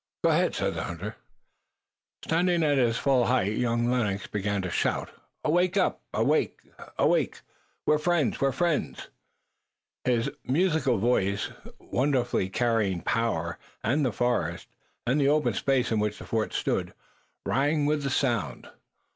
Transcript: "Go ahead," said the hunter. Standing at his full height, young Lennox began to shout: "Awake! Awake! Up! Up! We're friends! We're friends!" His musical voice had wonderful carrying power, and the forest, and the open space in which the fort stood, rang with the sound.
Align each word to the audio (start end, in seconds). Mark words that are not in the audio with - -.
"Go 0.23 0.31
ahead," 0.31 0.55
said 0.55 0.73
the 0.73 0.81
hunter. 0.85 1.15
Standing 2.23 2.63
at 2.63 2.79
his 2.79 2.97
full 2.97 3.25
height, 3.27 3.55
young 3.55 3.87
Lennox 3.87 4.25
began 4.25 4.63
to 4.63 4.71
shout: 4.71 5.11
"Awake! 5.43 5.77
Awake! 6.11 6.59
Up! 6.79 6.93
Up! 6.97 7.21
We're 7.85 7.99
friends! 7.99 8.41
We're 8.41 8.51
friends!" 8.51 9.09
His 10.03 10.31
musical 10.43 10.97
voice 10.97 11.49
had 11.49 11.73
wonderful 11.77 12.49
carrying 12.49 13.01
power, 13.01 13.59
and 13.83 14.03
the 14.03 14.11
forest, 14.11 14.67
and 15.05 15.21
the 15.21 15.29
open 15.29 15.53
space 15.53 15.91
in 15.91 15.99
which 15.99 16.17
the 16.17 16.25
fort 16.25 16.53
stood, 16.55 16.95
rang 17.45 17.85
with 17.85 18.01
the 18.01 18.09
sound. 18.09 18.69